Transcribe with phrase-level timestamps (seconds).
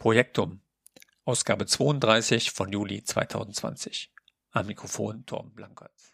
[0.00, 0.62] Projektum,
[1.26, 4.10] Ausgabe 32 von Juli 2020.
[4.50, 6.09] Am Mikrofon Torben Blankertz.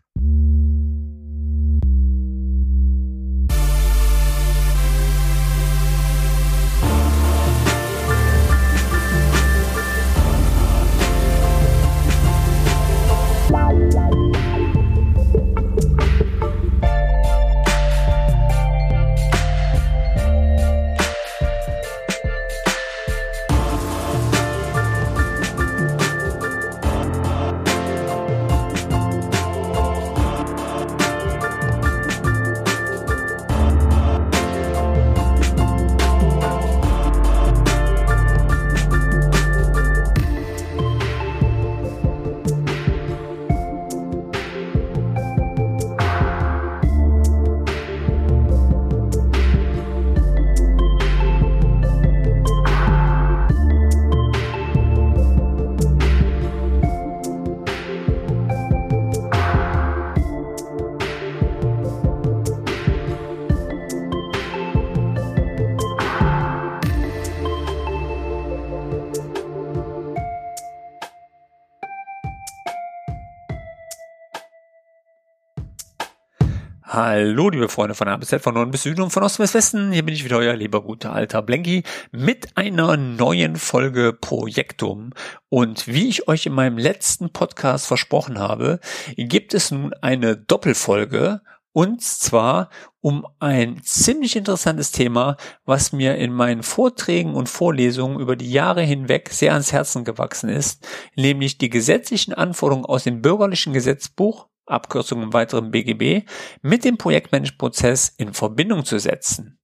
[76.96, 79.92] Hallo, liebe Freunde von A von Norden bis Süden und von Osten bis Westen.
[79.92, 85.12] Hier bin ich wieder, euer lieber guter alter Blenky mit einer neuen Folge Projektum.
[85.50, 88.80] Und wie ich euch in meinem letzten Podcast versprochen habe,
[89.14, 92.70] gibt es nun eine Doppelfolge und zwar
[93.02, 95.36] um ein ziemlich interessantes Thema,
[95.66, 100.48] was mir in meinen Vorträgen und Vorlesungen über die Jahre hinweg sehr ans Herzen gewachsen
[100.48, 106.28] ist, nämlich die gesetzlichen Anforderungen aus dem bürgerlichen Gesetzbuch Abkürzung im weiteren BGB,
[106.62, 109.58] mit dem Projektmanagement-Prozess in Verbindung zu setzen.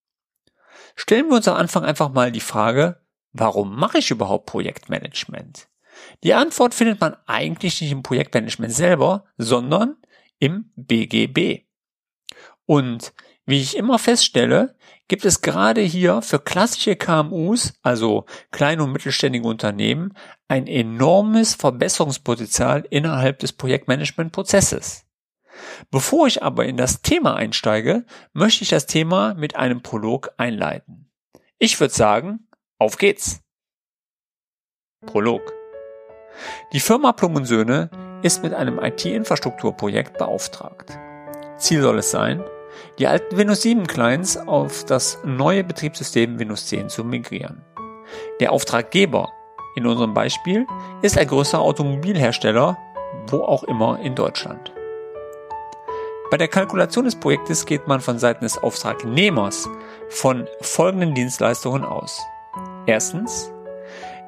[0.94, 5.68] Stellen wir uns am Anfang einfach mal die Frage, warum mache ich überhaupt Projektmanagement?
[6.22, 9.96] Die Antwort findet man eigentlich nicht im Projektmanagement selber, sondern
[10.38, 11.66] im BGB.
[12.66, 13.12] Und
[13.46, 14.76] wie ich immer feststelle,
[15.08, 20.16] gibt es gerade hier für klassische KMUs, also kleine und mittelständige Unternehmen,
[20.48, 25.04] ein enormes Verbesserungspotenzial innerhalb des Projektmanagementprozesses.
[25.90, 31.10] Bevor ich aber in das Thema einsteige, möchte ich das Thema mit einem Prolog einleiten.
[31.58, 32.48] Ich würde sagen,
[32.78, 33.40] auf geht's.
[35.04, 35.52] Prolog.
[36.72, 37.90] Die Firma Plum Söhne
[38.22, 40.98] ist mit einem IT-Infrastrukturprojekt beauftragt.
[41.58, 42.42] Ziel soll es sein,
[42.98, 47.62] die alten Windows 7 Clients auf das neue Betriebssystem Windows 10 zu migrieren.
[48.40, 49.32] Der Auftraggeber
[49.76, 50.66] in unserem Beispiel
[51.00, 52.76] ist ein größerer Automobilhersteller,
[53.28, 54.72] wo auch immer in Deutschland.
[56.30, 59.68] Bei der Kalkulation des Projektes geht man von Seiten des Auftragnehmers
[60.08, 62.22] von folgenden Dienstleistungen aus.
[62.86, 63.52] Erstens,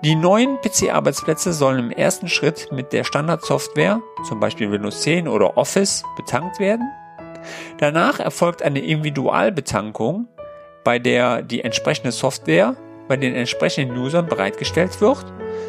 [0.04, 5.56] die neuen PC-Arbeitsplätze sollen im ersten Schritt mit der Standardsoftware, zum Beispiel Windows 10 oder
[5.56, 6.86] Office, betankt werden.
[7.78, 10.28] Danach erfolgt eine Individualbetankung,
[10.84, 12.76] bei der die entsprechende Software
[13.08, 15.24] bei den entsprechenden Usern bereitgestellt wird.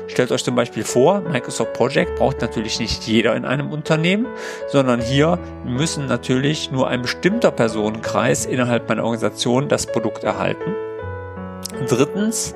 [0.08, 4.28] Stellt euch zum Beispiel vor, Microsoft Project braucht natürlich nicht jeder in einem Unternehmen,
[4.68, 10.74] sondern hier müssen natürlich nur ein bestimmter Personenkreis innerhalb meiner Organisation das Produkt erhalten.
[11.90, 12.56] Drittens,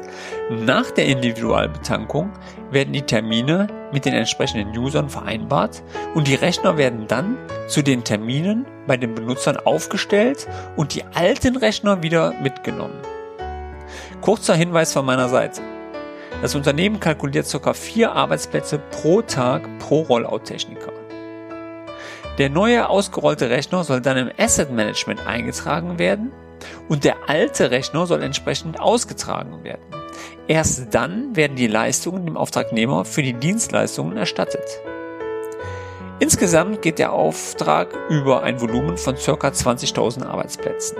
[0.50, 2.32] nach der Individualbetankung
[2.72, 5.84] werden die Termine mit den entsprechenden Usern vereinbart
[6.16, 7.38] und die Rechner werden dann
[7.68, 13.00] zu den Terminen bei den Benutzern aufgestellt und die alten Rechner wieder mitgenommen.
[14.22, 15.62] Kurzer Hinweis von meiner Seite.
[16.42, 17.74] Das Unternehmen kalkuliert ca.
[17.74, 20.94] vier Arbeitsplätze pro Tag pro Rollout-Techniker.
[22.40, 26.31] Der neue ausgerollte Rechner soll dann im Asset Management eingetragen werden
[26.88, 29.99] und der alte Rechner soll entsprechend ausgetragen werden.
[30.47, 34.81] Erst dann werden die Leistungen dem Auftragnehmer für die Dienstleistungen erstattet.
[36.19, 39.47] Insgesamt geht der Auftrag über ein Volumen von ca.
[39.47, 40.97] 20.000 Arbeitsplätzen.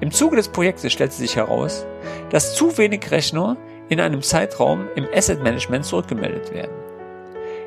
[0.00, 1.86] Im Zuge des Projektes stellte sich heraus,
[2.30, 3.56] dass zu wenig Rechner
[3.88, 6.72] in einem Zeitraum im Asset Management zurückgemeldet werden.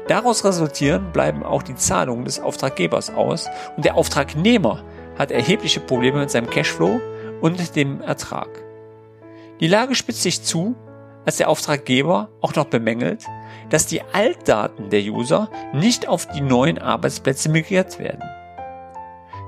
[0.08, 4.84] Daraus resultieren bleiben auch die Zahlungen des Auftraggebers aus und der Auftragnehmer
[5.18, 7.00] hat erhebliche Probleme mit seinem Cashflow
[7.42, 8.50] und dem Ertrag.
[9.60, 10.76] Die Lage spitzt sich zu,
[11.26, 13.26] als der Auftraggeber auch noch bemängelt,
[13.70, 18.24] dass die Altdaten der User nicht auf die neuen Arbeitsplätze migriert werden.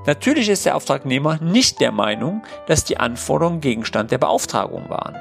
[0.06, 5.16] Natürlich ist der Auftragnehmer nicht der Meinung, dass die Anforderungen Gegenstand der Beauftragung waren.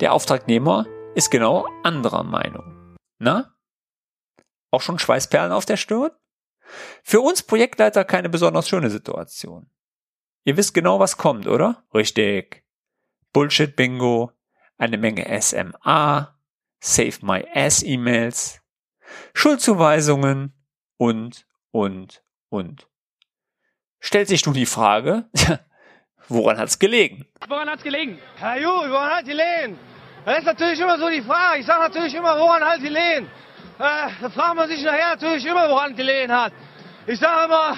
[0.00, 2.96] Der Auftragnehmer ist genau anderer Meinung.
[3.18, 3.54] Na?
[4.70, 6.10] Auch schon Schweißperlen auf der Stirn?
[7.02, 9.70] Für uns Projektleiter keine besonders schöne Situation.
[10.44, 11.84] Ihr wisst genau, was kommt, oder?
[11.94, 12.67] Richtig.
[13.32, 14.32] Bullshit-Bingo.
[14.78, 16.38] eine Menge SMA,
[16.80, 18.60] Save My Ass E-Mails,
[19.34, 20.52] Schuldzuweisungen
[20.96, 22.86] und, und, und.
[24.00, 25.28] Stellt sich nun die Frage,
[26.28, 27.26] woran hat's gelegen?
[27.48, 28.18] Woran hat's gelegen?
[28.36, 29.78] Herr Ju, woran hat gelegen?
[30.24, 31.60] Das ist natürlich immer so die Frage.
[31.60, 33.26] Ich sage natürlich immer, woran hat gelegen?
[33.78, 36.52] Äh, da fragt man sich nachher natürlich immer, woran gelegen hat.
[37.06, 37.76] Ich sage immer,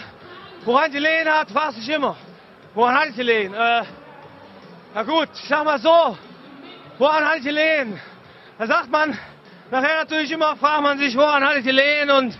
[0.64, 2.16] woran gelegen hat, fragt sich immer.
[2.74, 3.54] Woran hat gelegen?
[3.54, 3.84] Äh,
[4.94, 6.16] na gut, ich sag mal so,
[6.98, 8.00] woran hat gelegen?
[8.58, 9.16] Da sagt man,
[9.70, 12.38] nachher natürlich immer, fragt man sich, woran hat gelegen und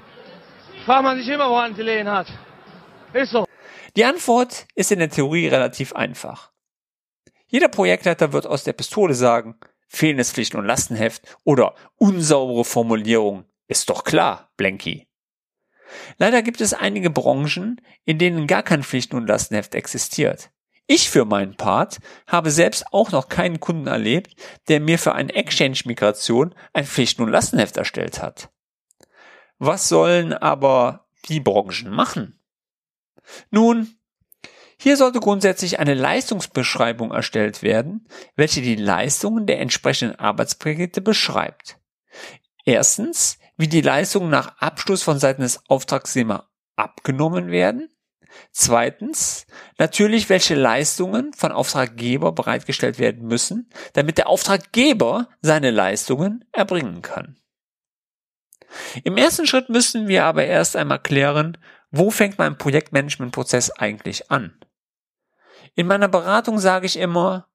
[0.85, 2.27] fragt man sich immer, woran gelegen hat.
[3.13, 3.47] Ist so.
[3.97, 6.53] Die Antwort ist in der Theorie relativ einfach.
[7.47, 9.59] Jeder Projektleiter wird aus der Pistole sagen,
[9.89, 13.45] fehlendes Pflichten- und Lastenheft oder unsaubere Formulierung.
[13.67, 15.09] Ist doch klar, Blanky.
[16.19, 20.51] Leider gibt es einige Branchen, in denen gar kein Pflichten- und Lastenheft existiert.
[20.93, 24.35] Ich für meinen Part habe selbst auch noch keinen Kunden erlebt,
[24.67, 28.51] der mir für eine Exchange-Migration ein Pflichten- und Lastenheft erstellt hat.
[29.61, 32.41] Was sollen aber die Branchen machen?
[33.53, 34.01] Nun,
[34.77, 41.79] hier sollte grundsätzlich eine Leistungsbeschreibung erstellt werden, welche die Leistungen der entsprechenden Arbeitsprojekte beschreibt.
[42.65, 47.91] Erstens, wie die Leistungen nach Abschluss von Seiten des Auftragsnehmer abgenommen werden.
[48.53, 49.47] Zweitens,
[49.79, 57.37] natürlich, welche Leistungen von Auftraggeber bereitgestellt werden müssen, damit der Auftraggeber seine Leistungen erbringen kann.
[59.05, 61.59] Im ersten Schritt müssen wir aber erst einmal klären,
[61.91, 64.59] wo fängt mein Projektmanagementprozess eigentlich an?
[65.75, 67.49] In meiner Beratung sage ich immer,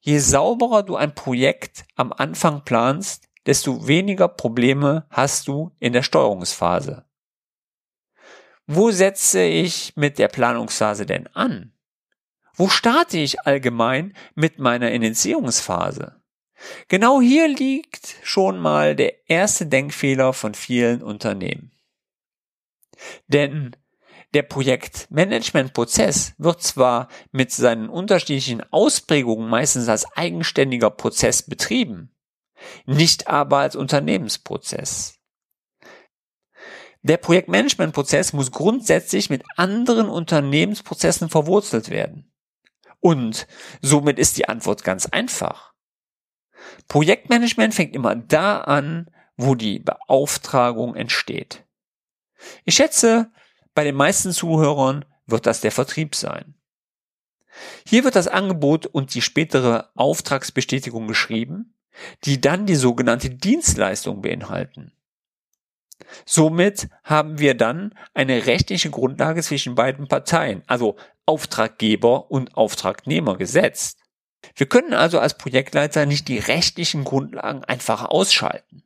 [0.00, 6.02] je sauberer du ein Projekt am Anfang planst, desto weniger Probleme hast du in der
[6.02, 7.04] Steuerungsphase.
[8.66, 11.72] Wo setze ich mit der Planungsphase denn an?
[12.54, 16.22] Wo starte ich allgemein mit meiner Initiierungsphase?
[16.88, 21.72] Genau hier liegt schon mal der erste Denkfehler von vielen Unternehmen.
[23.26, 23.74] Denn
[24.34, 32.14] der Projektmanagementprozess wird zwar mit seinen unterschiedlichen Ausprägungen meistens als eigenständiger Prozess betrieben,
[32.86, 35.21] nicht aber als Unternehmensprozess.
[37.02, 42.32] Der Projektmanagementprozess muss grundsätzlich mit anderen Unternehmensprozessen verwurzelt werden.
[43.00, 43.48] Und
[43.80, 45.72] somit ist die Antwort ganz einfach.
[46.86, 51.64] Projektmanagement fängt immer da an, wo die Beauftragung entsteht.
[52.64, 53.32] Ich schätze,
[53.74, 56.54] bei den meisten Zuhörern wird das der Vertrieb sein.
[57.86, 61.74] Hier wird das Angebot und die spätere Auftragsbestätigung geschrieben,
[62.24, 64.92] die dann die sogenannte Dienstleistung beinhalten.
[66.26, 70.96] Somit haben wir dann eine rechtliche Grundlage zwischen beiden Parteien, also
[71.26, 73.98] Auftraggeber und Auftragnehmer gesetzt.
[74.54, 78.82] Wir können also als Projektleiter nicht die rechtlichen Grundlagen einfach ausschalten.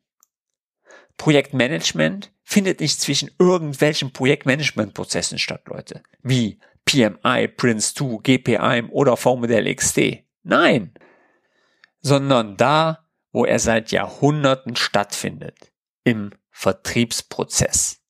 [1.16, 6.02] Projektmanagement findet nicht zwischen irgendwelchen Projektmanagementprozessen statt, Leute.
[6.22, 10.24] Wie PMI, Prince2, GPIM oder V-Modell XT.
[10.42, 10.94] Nein!
[12.00, 15.72] Sondern da, wo er seit Jahrhunderten stattfindet.
[16.04, 18.00] Im Vertriebsprozess.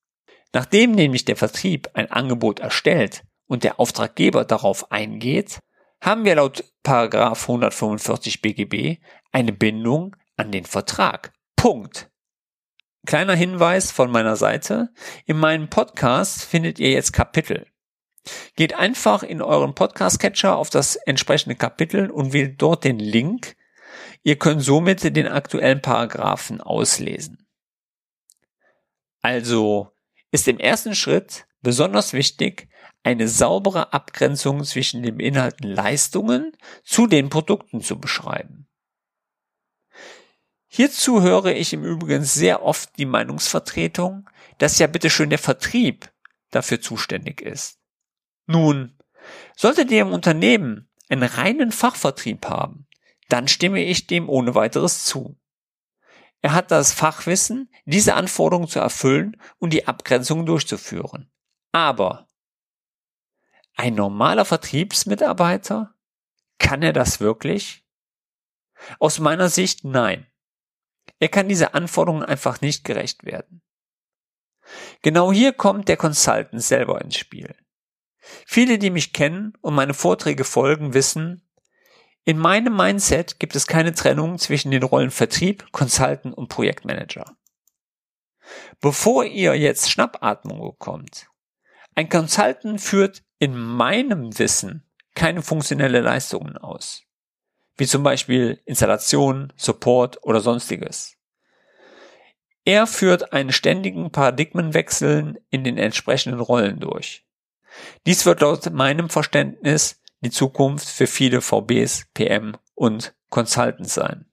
[0.53, 5.59] Nachdem nämlich der Vertrieb ein Angebot erstellt und der Auftraggeber darauf eingeht,
[6.01, 9.03] haben wir laut 145 BGB
[9.33, 11.33] eine Bindung an den Vertrag.
[11.57, 12.09] Punkt.
[13.05, 14.91] Kleiner Hinweis von meiner Seite.
[15.25, 17.67] In meinem Podcast findet ihr jetzt Kapitel.
[18.55, 23.57] Geht einfach in euren Podcast-Catcher auf das entsprechende Kapitel und wählt dort den Link.
[24.23, 27.46] Ihr könnt somit den aktuellen Paragraphen auslesen.
[29.27, 29.93] Also
[30.31, 32.69] ist im ersten Schritt besonders wichtig,
[33.03, 36.53] eine saubere Abgrenzung zwischen den Inhalten Leistungen
[36.85, 38.69] zu den Produkten zu beschreiben.
[40.69, 46.09] Hierzu höre ich im Übrigen sehr oft die Meinungsvertretung, dass ja bitteschön der Vertrieb
[46.53, 47.81] dafür zuständig ist.
[48.47, 48.97] Nun,
[49.57, 52.87] solltet ihr im Unternehmen einen reinen Fachvertrieb haben,
[53.29, 55.37] dann stimme ich dem ohne weiteres zu.
[56.47, 61.29] Er hat das Fachwissen, diese Anforderungen zu erfüllen und die Abgrenzung durchzuführen.
[61.73, 62.31] Aber
[63.75, 65.97] ein normaler Vertriebsmitarbeiter,
[66.61, 67.85] kann er das wirklich?
[69.01, 70.29] Aus meiner Sicht nein.
[71.19, 73.61] Er kann diese Anforderungen einfach nicht gerecht werden.
[75.03, 77.57] Genau hier kommt der Consultant selber ins Spiel.
[78.47, 81.43] Viele, die mich kennen und meine Vorträge folgen, wissen,
[82.27, 87.37] in meinem Mindset gibt es keine Trennung zwischen den Rollen Vertrieb, Consultant und Projektmanager.
[88.81, 91.29] Bevor ihr jetzt Schnappatmung bekommt,
[91.95, 97.05] ein Consultant führt in meinem Wissen keine funktionelle Leistungen aus.
[97.79, 101.19] wie zum Beispiel Installation, Support oder sonstiges.
[102.65, 107.27] Er führt einen ständigen Paradigmenwechsel in den entsprechenden Rollen durch.
[108.07, 114.27] Dies wird laut meinem Verständnis die Zukunft für viele VBs, PM und Consultants sein.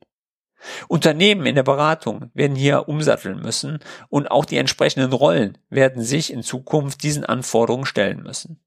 [0.87, 6.33] Unternehmen in der Beratung werden hier umsatteln müssen und auch die entsprechenden Rollen werden sich
[6.33, 8.59] in Zukunft diesen Anforderungen stellen müssen.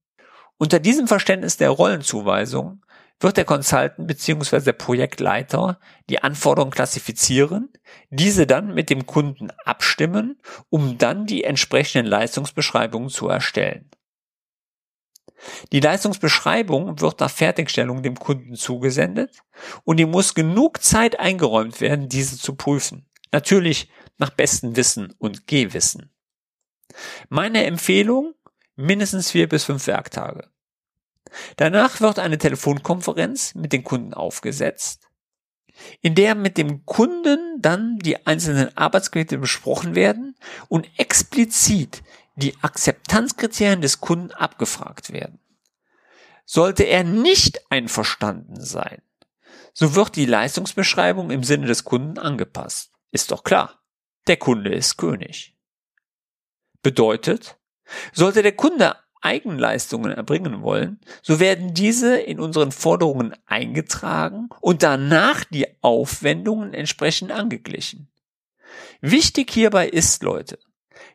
[0.56, 2.84] Unter diesem Verständnis der Rollenzuweisung
[3.18, 4.60] wird der Consultant bzw.
[4.60, 7.72] der Projektleiter die Anforderungen klassifizieren,
[8.10, 13.90] diese dann mit dem Kunden abstimmen, um dann die entsprechenden Leistungsbeschreibungen zu erstellen.
[15.72, 19.42] Die Leistungsbeschreibung wird nach Fertigstellung dem Kunden zugesendet
[19.84, 23.06] und ihm muss genug Zeit eingeräumt werden, diese zu prüfen.
[23.32, 26.10] Natürlich nach bestem Wissen und Gehwissen.
[27.28, 28.34] Meine Empfehlung,
[28.76, 30.48] mindestens vier bis fünf Werktage.
[31.56, 35.08] Danach wird eine Telefonkonferenz mit dem Kunden aufgesetzt,
[36.00, 40.36] in der mit dem Kunden dann die einzelnen Arbeitsgebiete besprochen werden
[40.68, 42.02] und explizit
[42.36, 45.40] die Akzeptanzkriterien des Kunden abgefragt werden.
[46.44, 49.02] Sollte er nicht einverstanden sein,
[49.72, 52.92] so wird die Leistungsbeschreibung im Sinne des Kunden angepasst.
[53.10, 53.82] Ist doch klar.
[54.26, 55.56] Der Kunde ist König.
[56.82, 57.56] Bedeutet,
[58.12, 65.44] sollte der Kunde Eigenleistungen erbringen wollen, so werden diese in unseren Forderungen eingetragen und danach
[65.44, 68.08] die Aufwendungen entsprechend angeglichen.
[69.00, 70.58] Wichtig hierbei ist, Leute,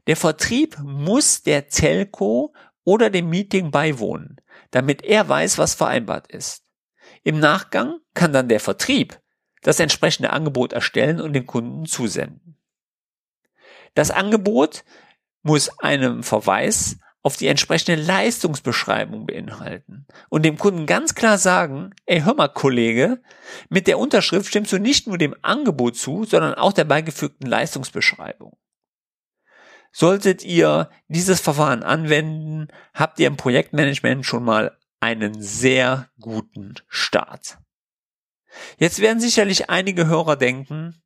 [0.07, 4.37] der Vertrieb muss der Telco oder dem Meeting beiwohnen,
[4.71, 6.63] damit er weiß, was vereinbart ist.
[7.23, 9.19] Im Nachgang kann dann der Vertrieb
[9.61, 12.57] das entsprechende Angebot erstellen und den Kunden zusenden.
[13.93, 14.83] Das Angebot
[15.43, 22.21] muss einem Verweis auf die entsprechende Leistungsbeschreibung beinhalten und dem Kunden ganz klar sagen, ey,
[22.21, 23.21] hör mal, Kollege,
[23.69, 28.57] mit der Unterschrift stimmst du nicht nur dem Angebot zu, sondern auch der beigefügten Leistungsbeschreibung.
[29.91, 37.57] Solltet ihr dieses Verfahren anwenden, habt ihr im Projektmanagement schon mal einen sehr guten Start.
[38.77, 41.01] Jetzt werden sicherlich einige Hörer denken,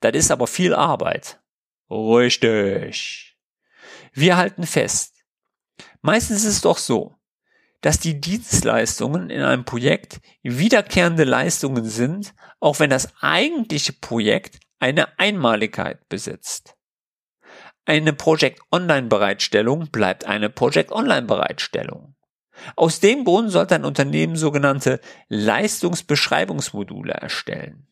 [0.00, 1.40] das ist aber viel Arbeit.
[1.90, 3.36] Richtig.
[4.12, 5.14] Wir halten fest,
[6.02, 7.16] meistens ist es doch so,
[7.80, 15.18] dass die Dienstleistungen in einem Projekt wiederkehrende Leistungen sind, auch wenn das eigentliche Projekt eine
[15.18, 16.75] Einmaligkeit besitzt.
[17.86, 22.16] Eine Project Online Bereitstellung bleibt eine Project Online Bereitstellung.
[22.74, 27.86] Aus dem Grund sollte ein Unternehmen sogenannte Leistungsbeschreibungsmodule erstellen.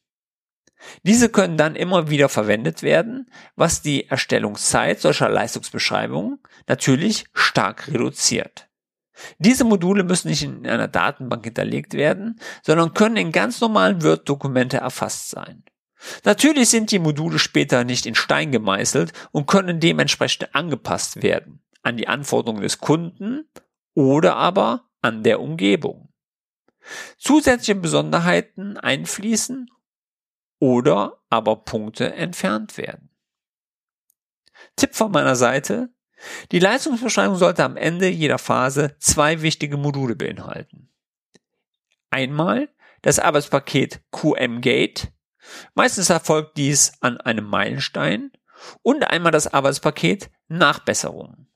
[1.04, 8.68] Diese können dann immer wieder verwendet werden, was die Erstellungszeit solcher Leistungsbeschreibungen natürlich stark reduziert.
[9.38, 14.78] Diese Module müssen nicht in einer Datenbank hinterlegt werden, sondern können in ganz normalen Word-Dokumente
[14.78, 15.62] erfasst sein.
[16.24, 21.96] Natürlich sind die Module später nicht in Stein gemeißelt und können dementsprechend angepasst werden an
[21.96, 23.48] die Anforderungen des Kunden
[23.94, 26.08] oder aber an der Umgebung.
[27.18, 29.70] Zusätzliche Besonderheiten einfließen
[30.58, 33.10] oder aber Punkte entfernt werden.
[34.76, 35.90] Tipp von meiner Seite.
[36.52, 40.90] Die Leistungsbeschreibung sollte am Ende jeder Phase zwei wichtige Module beinhalten.
[42.10, 42.68] Einmal
[43.02, 45.12] das Arbeitspaket QM Gate.
[45.74, 48.32] Meistens erfolgt dies an einem Meilenstein
[48.82, 51.48] und einmal das Arbeitspaket Nachbesserungen.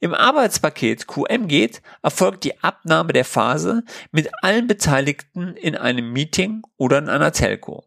[0.00, 6.62] Im Arbeitspaket QM geht erfolgt die Abnahme der Phase mit allen Beteiligten in einem Meeting
[6.76, 7.84] oder in einer Telco.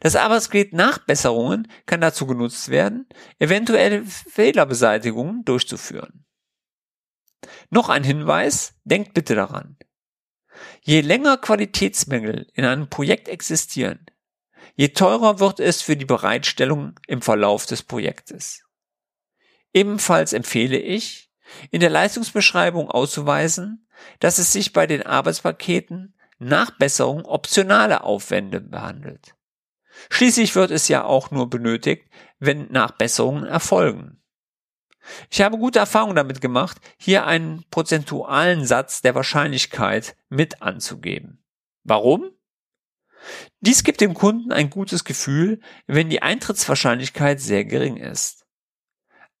[0.00, 6.24] Das Arbeitspaket Nachbesserungen kann dazu genutzt werden, eventuelle Fehlerbeseitigungen durchzuführen.
[7.70, 9.76] Noch ein Hinweis, denkt bitte daran.
[10.84, 14.04] Je länger Qualitätsmängel in einem Projekt existieren,
[14.74, 18.64] je teurer wird es für die Bereitstellung im Verlauf des Projektes.
[19.72, 21.30] Ebenfalls empfehle ich,
[21.70, 23.86] in der Leistungsbeschreibung auszuweisen,
[24.18, 29.36] dass es sich bei den Arbeitspaketen Nachbesserung optionale Aufwände behandelt.
[30.10, 32.10] Schließlich wird es ja auch nur benötigt,
[32.40, 34.21] wenn Nachbesserungen erfolgen.
[35.30, 41.42] Ich habe gute Erfahrungen damit gemacht, hier einen prozentualen Satz der Wahrscheinlichkeit mit anzugeben.
[41.84, 42.30] Warum?
[43.60, 48.46] Dies gibt dem Kunden ein gutes Gefühl, wenn die Eintrittswahrscheinlichkeit sehr gering ist.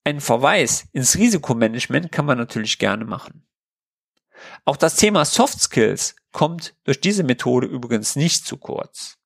[0.04, 3.46] Ein Verweis ins Risikomanagement kann man natürlich gerne machen.
[4.64, 9.18] Auch das Thema Soft Skills kommt durch diese Methode übrigens nicht zu kurz.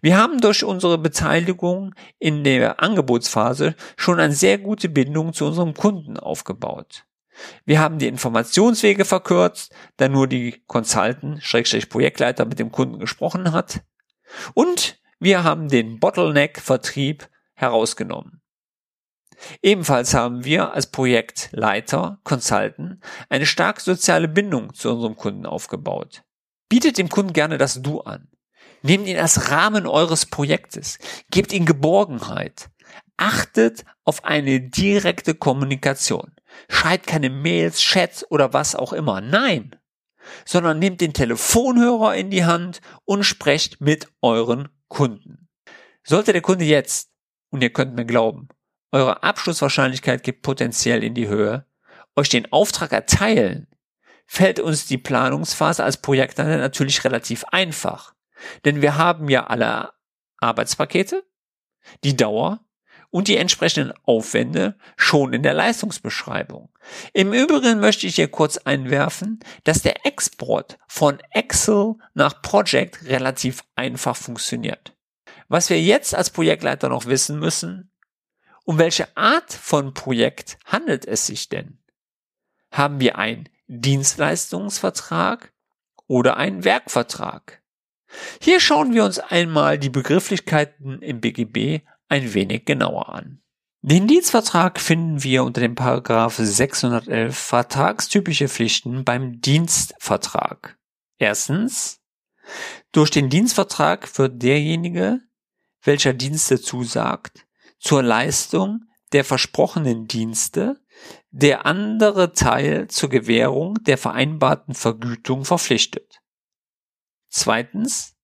[0.00, 5.74] Wir haben durch unsere Beteiligung in der Angebotsphase schon eine sehr gute Bindung zu unserem
[5.74, 7.04] Kunden aufgebaut.
[7.64, 13.52] Wir haben die Informationswege verkürzt, da nur die Consultant, Schrägstrich Projektleiter mit dem Kunden gesprochen
[13.52, 13.82] hat.
[14.54, 18.42] Und wir haben den Bottleneck-Vertrieb herausgenommen.
[19.62, 26.22] Ebenfalls haben wir als Projektleiter, Consultant, eine starke soziale Bindung zu unserem Kunden aufgebaut.
[26.68, 28.28] Bietet dem Kunden gerne das Du an.
[28.82, 30.98] Nehmt ihn als Rahmen eures Projektes.
[31.30, 32.70] Gebt ihm Geborgenheit.
[33.16, 36.32] Achtet auf eine direkte Kommunikation.
[36.68, 39.20] Schreibt keine Mails, Chats oder was auch immer.
[39.20, 39.76] Nein.
[40.44, 45.48] Sondern nehmt den Telefonhörer in die Hand und sprecht mit euren Kunden.
[46.04, 47.10] Sollte der Kunde jetzt,
[47.50, 48.48] und ihr könnt mir glauben,
[48.90, 51.66] eure Abschlusswahrscheinlichkeit geht potenziell in die Höhe,
[52.16, 53.68] euch den Auftrag erteilen,
[54.26, 58.14] fällt uns die Planungsphase als Projektleiter natürlich relativ einfach.
[58.64, 59.92] Denn wir haben ja alle
[60.38, 61.24] Arbeitspakete,
[62.04, 62.60] die Dauer
[63.10, 66.70] und die entsprechenden Aufwände schon in der Leistungsbeschreibung.
[67.12, 73.64] Im Übrigen möchte ich hier kurz einwerfen, dass der Export von Excel nach Project relativ
[73.76, 74.96] einfach funktioniert.
[75.48, 77.92] Was wir jetzt als Projektleiter noch wissen müssen,
[78.64, 81.78] um welche Art von Projekt handelt es sich denn?
[82.70, 85.52] Haben wir einen Dienstleistungsvertrag
[86.06, 87.61] oder einen Werkvertrag?
[88.40, 93.42] Hier schauen wir uns einmal die Begrifflichkeiten im BGB ein wenig genauer an.
[93.84, 100.78] Den Dienstvertrag finden wir unter dem Paragraph 611 Vertragstypische Pflichten beim Dienstvertrag.
[101.18, 102.00] Erstens,
[102.92, 105.20] durch den Dienstvertrag wird derjenige,
[105.82, 107.44] welcher Dienste zusagt,
[107.80, 110.80] zur Leistung der versprochenen Dienste
[111.30, 116.21] der andere Teil zur Gewährung der vereinbarten Vergütung verpflichtet.
[117.32, 118.14] Zweitens,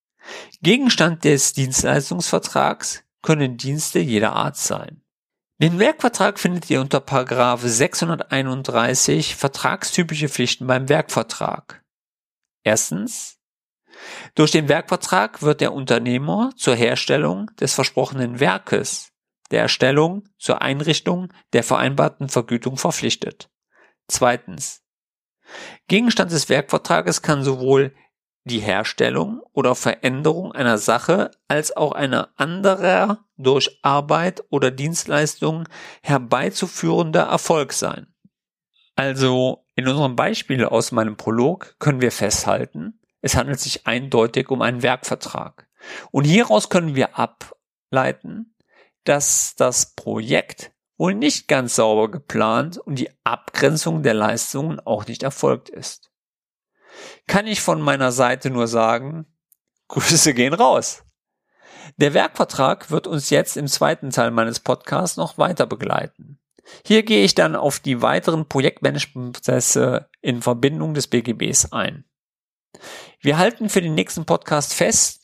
[0.61, 5.03] Gegenstand des Dienstleistungsvertrags können Dienste jeder Art sein.
[5.63, 11.83] Den Werkvertrag findet ihr unter Paragraph 631 Vertragstypische Pflichten beim Werkvertrag.
[12.65, 13.39] Erstens,
[14.35, 19.13] durch den Werkvertrag wird der Unternehmer zur Herstellung des versprochenen Werkes,
[19.51, 23.49] der Erstellung, zur Einrichtung der vereinbarten Vergütung verpflichtet.
[24.07, 24.83] Zweitens,
[25.87, 27.95] Gegenstand des Werkvertrages kann sowohl
[28.45, 35.69] die Herstellung oder Veränderung einer Sache als auch einer anderer durch Arbeit oder Dienstleistung
[36.03, 38.07] herbeizuführender Erfolg sein.
[38.97, 44.63] Also in unserem Beispiel aus meinem Prolog können wir festhalten, es handelt sich eindeutig um
[44.63, 45.69] einen Werkvertrag.
[46.11, 48.55] Und hieraus können wir ableiten,
[49.05, 55.23] dass das Projekt wohl nicht ganz sauber geplant und die Abgrenzung der Leistungen auch nicht
[55.23, 56.09] erfolgt ist
[57.27, 59.27] kann ich von meiner Seite nur sagen,
[59.89, 61.05] Grüße gehen raus.
[61.97, 66.39] Der Werkvertrag wird uns jetzt im zweiten Teil meines Podcasts noch weiter begleiten.
[66.85, 72.05] Hier gehe ich dann auf die weiteren Projektmanagementprozesse in Verbindung des BGBs ein.
[73.21, 75.19] Wir halten für den nächsten Podcast fest,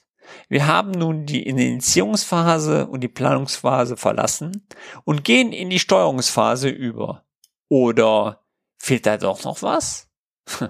[0.48, 4.66] wir haben nun die Initiierungsphase und die Planungsphase verlassen
[5.04, 7.24] und gehen in die Steuerungsphase über.
[7.68, 8.44] Oder
[8.78, 10.08] fehlt da doch noch was?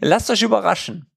[0.00, 1.10] Lasst euch überraschen.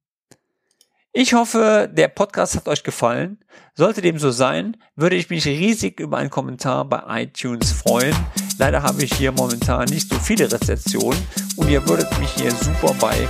[1.15, 3.37] Ich hoffe, der Podcast hat euch gefallen.
[3.75, 8.15] Sollte dem so sein, würde ich mich riesig über einen Kommentar bei iTunes freuen.
[8.57, 11.21] Leider habe ich hier momentan nicht so viele Rezessionen
[11.55, 13.29] und ihr würdet mich hier super bei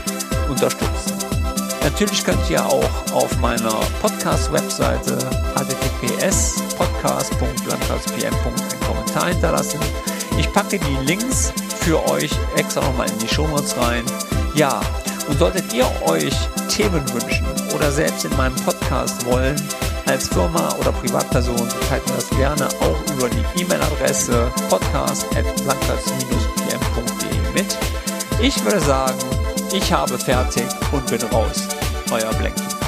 [0.49, 1.13] unterstützen.
[1.83, 5.17] Natürlich könnt ihr auch auf meiner Podcast-Webseite
[5.55, 9.81] https podcast.landratspm.einen Kommentar hinterlassen.
[10.39, 14.05] Ich packe die Links für euch extra nochmal in die Show Notes rein.
[14.55, 14.79] Ja,
[15.27, 16.33] und solltet ihr euch
[16.69, 19.55] Themen wünschen oder selbst in meinem Podcast wollen,
[20.05, 27.77] als Firma oder Privatperson, teilt mir das gerne auch über die E-Mail-Adresse podcast.blankplatz-pm.de mit.
[28.41, 29.17] Ich würde sagen,
[29.73, 31.69] ich habe fertig und bin raus.
[32.11, 32.82] Euer Blanky.